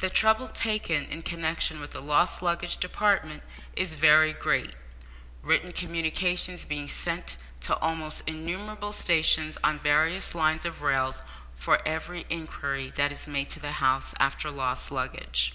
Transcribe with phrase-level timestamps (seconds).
[0.00, 3.44] The trouble taken in connexion with the lost luggage department
[3.76, 4.74] is very great;
[5.40, 11.22] written communications being sent to almost innumerable stations on various lines of rails
[11.54, 15.52] for every inquiry that is made to the House after lost luggage.